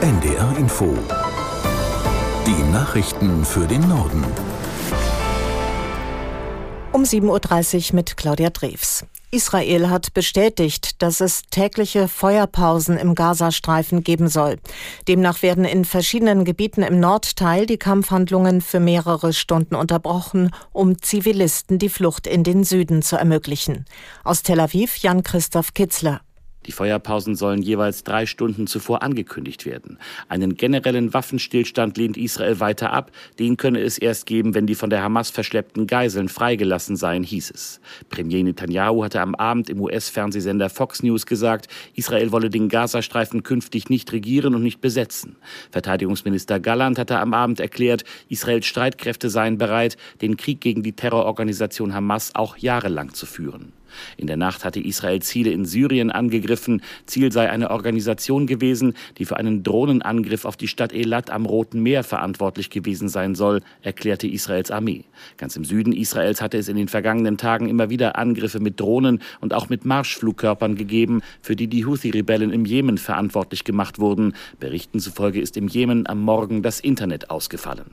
[0.00, 0.96] NDR Info.
[2.46, 4.24] Die Nachrichten für den Norden.
[6.92, 9.04] Um 7.30 Uhr mit Claudia Drews.
[9.32, 14.58] Israel hat bestätigt, dass es tägliche Feuerpausen im Gazastreifen geben soll.
[15.08, 21.80] Demnach werden in verschiedenen Gebieten im Nordteil die Kampfhandlungen für mehrere Stunden unterbrochen, um Zivilisten
[21.80, 23.84] die Flucht in den Süden zu ermöglichen.
[24.22, 26.20] Aus Tel Aviv Jan Christoph Kitzler.
[26.68, 29.98] Die Feuerpausen sollen jeweils drei Stunden zuvor angekündigt werden.
[30.28, 33.10] Einen generellen Waffenstillstand lehnt Israel weiter ab.
[33.38, 37.52] Den könne es erst geben, wenn die von der Hamas verschleppten Geiseln freigelassen seien, hieß
[37.52, 37.80] es.
[38.10, 43.88] Premier Netanyahu hatte am Abend im US-Fernsehsender Fox News gesagt, Israel wolle den Gazastreifen künftig
[43.88, 45.36] nicht regieren und nicht besetzen.
[45.70, 51.94] Verteidigungsminister Galland hatte am Abend erklärt, Israels Streitkräfte seien bereit, den Krieg gegen die Terrororganisation
[51.94, 53.72] Hamas auch jahrelang zu führen.
[54.16, 56.82] In der Nacht hatte Israel Ziele in Syrien angegriffen.
[57.06, 61.82] Ziel sei eine Organisation gewesen, die für einen Drohnenangriff auf die Stadt Elat am Roten
[61.82, 65.04] Meer verantwortlich gewesen sein soll, erklärte Israels Armee.
[65.36, 69.20] Ganz im Süden Israels hatte es in den vergangenen Tagen immer wieder Angriffe mit Drohnen
[69.40, 74.34] und auch mit Marschflugkörpern gegeben, für die die Houthi-Rebellen im Jemen verantwortlich gemacht wurden.
[74.60, 77.86] Berichten zufolge ist im Jemen am Morgen das Internet ausgefallen.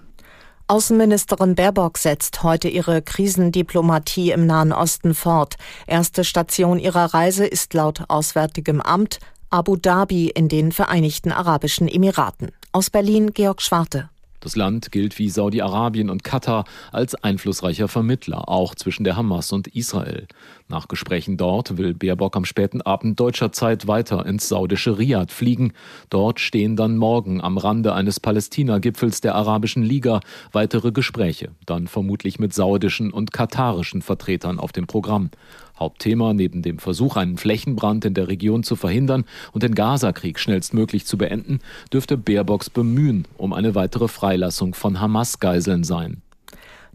[0.67, 5.57] Außenministerin Baerbock setzt heute ihre Krisendiplomatie im Nahen Osten fort.
[5.85, 9.19] Erste Station ihrer Reise ist laut Auswärtigem Amt
[9.51, 12.51] Abu Dhabi in den Vereinigten Arabischen Emiraten.
[12.71, 14.09] Aus Berlin Georg Schwarte.
[14.45, 19.69] Das Land gilt wie Saudi-Arabien und Katar als einflussreicher Vermittler, auch zwischen der Hamas und
[19.69, 20.27] Israel.
[20.67, 25.73] Nach Gesprächen dort will Baerbock am späten Abend deutscher Zeit weiter ins saudische Riad fliegen.
[26.11, 30.19] Dort stehen dann morgen am Rande eines Palästina-Gipfels der Arabischen Liga
[30.51, 35.31] weitere Gespräche, dann vermutlich mit saudischen und katarischen Vertretern auf dem Programm.
[35.79, 41.05] Hauptthema neben dem Versuch, einen Flächenbrand in der Region zu verhindern und den Gazakrieg schnellstmöglich
[41.05, 41.59] zu beenden,
[41.91, 46.21] dürfte Baerbocks Bemühen um eine weitere Freilassung von Hamas-Geiseln sein.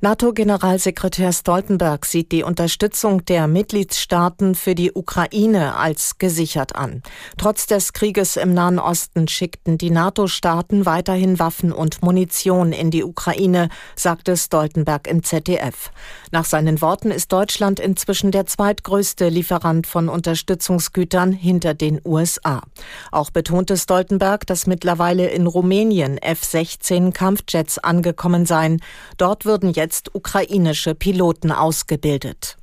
[0.02, 7.02] NATO-Generalsekretär Stoltenberg sieht die Unterstützung der Mitgliedstaaten für die Ukraine als gesichert an.
[7.36, 13.04] Trotz des Krieges im Nahen Osten schickten die NATO-Staaten weiterhin Waffen und Munition in die
[13.04, 15.91] Ukraine, sagte Stoltenberg im ZDF.
[16.30, 22.62] Nach seinen Worten ist Deutschland inzwischen der zweitgrößte Lieferant von Unterstützungsgütern hinter den USA.
[23.12, 28.80] Auch betonte Stoltenberg, dass mittlerweile in Rumänien F-16 Kampfjets angekommen seien.
[29.19, 32.56] Dort würden jetzt jetzt ukrainische Piloten ausgebildet.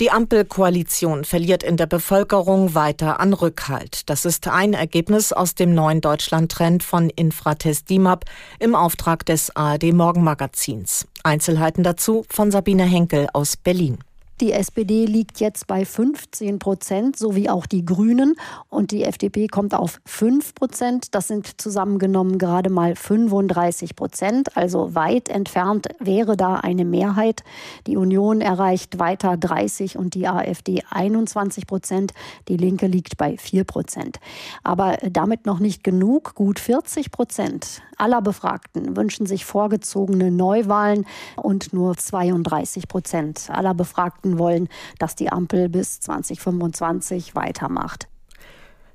[0.00, 4.10] Die Ampelkoalition verliert in der Bevölkerung weiter an Rückhalt.
[4.10, 8.24] Das ist ein Ergebnis aus dem neuen Deutschland-Trend von Infratest DIMAP
[8.58, 11.06] im Auftrag des ARD Morgenmagazins.
[11.22, 13.98] Einzelheiten dazu von Sabine Henkel aus Berlin.
[14.42, 18.34] Die SPD liegt jetzt bei 15 Prozent, so wie auch die Grünen.
[18.68, 21.14] Und die FDP kommt auf 5 Prozent.
[21.14, 24.54] Das sind zusammengenommen gerade mal 35 Prozent.
[24.54, 27.44] Also weit entfernt wäre da eine Mehrheit.
[27.86, 32.12] Die Union erreicht weiter 30 und die AfD 21 Prozent.
[32.48, 34.18] Die Linke liegt bei 4 Prozent.
[34.62, 36.34] Aber damit noch nicht genug.
[36.34, 44.38] Gut 40 Prozent aller Befragten wünschen sich vorgezogene Neuwahlen und nur 32 Prozent aller Befragten
[44.38, 44.68] wollen,
[44.98, 48.08] dass die Ampel bis 2025 weitermacht.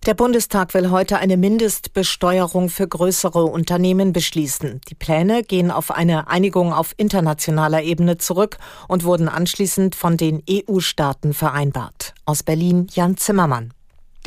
[0.07, 4.81] Der Bundestag will heute eine Mindestbesteuerung für größere Unternehmen beschließen.
[4.90, 8.57] Die Pläne gehen auf eine Einigung auf internationaler Ebene zurück
[8.88, 12.16] und wurden anschließend von den EU-Staaten vereinbart.
[12.25, 13.75] Aus Berlin Jan Zimmermann.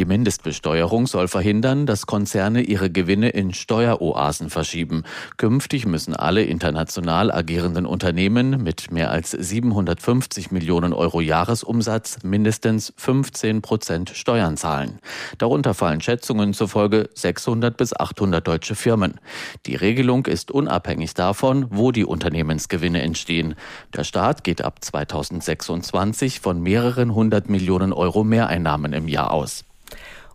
[0.00, 5.04] Die Mindestbesteuerung soll verhindern, dass Konzerne ihre Gewinne in Steueroasen verschieben.
[5.36, 13.62] Künftig müssen alle international agierenden Unternehmen mit mehr als 750 Millionen Euro Jahresumsatz mindestens 15
[13.62, 14.98] Prozent Steuern zahlen.
[15.38, 19.20] Darunter fallen Schätzungen zufolge 600 bis 800 deutsche Firmen.
[19.66, 23.54] Die Regelung ist unabhängig davon, wo die Unternehmensgewinne entstehen.
[23.94, 29.64] Der Staat geht ab 2026 von mehreren hundert Millionen Euro Mehreinnahmen im Jahr aus.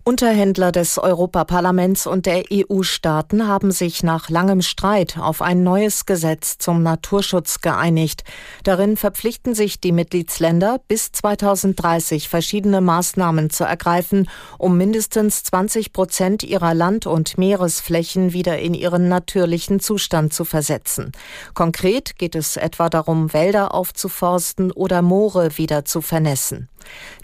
[0.09, 6.57] Unterhändler des Europaparlaments und der EU-Staaten haben sich nach langem Streit auf ein neues Gesetz
[6.57, 8.23] zum Naturschutz geeinigt.
[8.63, 16.41] Darin verpflichten sich die Mitgliedsländer, bis 2030 verschiedene Maßnahmen zu ergreifen, um mindestens 20 Prozent
[16.41, 21.11] ihrer Land- und Meeresflächen wieder in ihren natürlichen Zustand zu versetzen.
[21.53, 26.67] Konkret geht es etwa darum, Wälder aufzuforsten oder Moore wieder zu vernässen.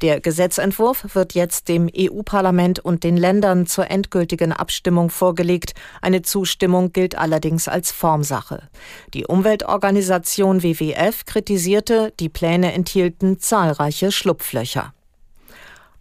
[0.01, 5.73] Der Gesetzentwurf wird jetzt dem EU-Parlament und den Ländern zur endgültigen Abstimmung vorgelegt.
[6.01, 8.69] Eine Zustimmung gilt allerdings als Formsache.
[9.13, 14.93] Die Umweltorganisation WWF kritisierte, die Pläne enthielten zahlreiche Schlupflöcher.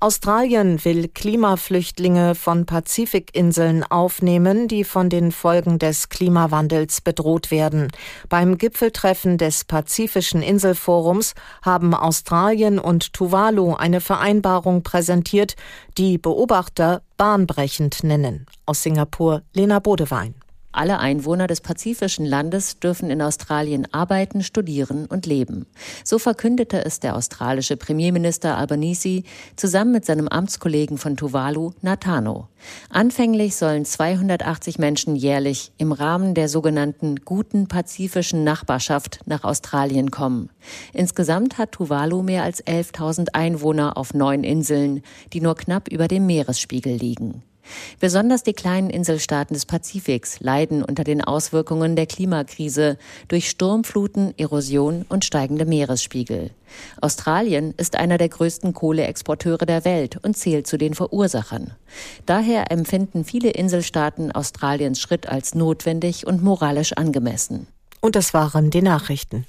[0.01, 7.89] Australien will Klimaflüchtlinge von Pazifikinseln aufnehmen, die von den Folgen des Klimawandels bedroht werden.
[8.29, 15.57] Beim Gipfeltreffen des Pazifischen Inselforums haben Australien und Tuvalu eine Vereinbarung präsentiert,
[15.97, 18.47] die Beobachter bahnbrechend nennen.
[18.67, 20.35] Aus Singapur Lena Bodewein.
[20.75, 25.67] Alle Einwohner des pazifischen Landes dürfen in Australien arbeiten, studieren und leben.
[26.03, 29.23] So verkündete es der australische Premierminister Albanese
[29.55, 32.49] zusammen mit seinem Amtskollegen von Tuvalu, Natano.
[32.91, 40.51] Anfänglich sollen 280 Menschen jährlich im Rahmen der sogenannten guten pazifischen Nachbarschaft nach Australien kommen.
[40.93, 46.27] Insgesamt hat Tuvalu mehr als 11.000 Einwohner auf neun Inseln, die nur knapp über dem
[46.27, 47.45] Meeresspiegel liegen.
[48.01, 55.05] Besonders die kleinen Inselstaaten des Pazifiks leiden unter den Auswirkungen der Klimakrise durch Sturmfluten, Erosion
[55.09, 56.51] und steigende Meeresspiegel.
[57.01, 61.73] Australien ist einer der größten Kohleexporteure der Welt und zählt zu den Verursachern.
[62.27, 67.67] Daher empfinden viele Inselstaaten Australiens Schritt als notwendig und moralisch angemessen.
[68.01, 69.47] Und das waren die Nachrichten.